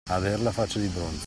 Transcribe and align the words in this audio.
Avere 0.09 0.37
la 0.41 0.51
faccia 0.51 0.79
di 0.79 0.87
bronzo. 0.87 1.19